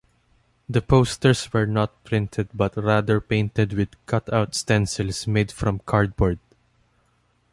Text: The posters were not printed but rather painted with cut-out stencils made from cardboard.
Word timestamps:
The 0.67 0.81
posters 0.81 1.53
were 1.53 1.67
not 1.67 2.03
printed 2.05 2.49
but 2.55 2.75
rather 2.75 3.21
painted 3.21 3.73
with 3.73 4.03
cut-out 4.07 4.55
stencils 4.55 5.27
made 5.27 5.51
from 5.51 5.77
cardboard. 5.85 6.39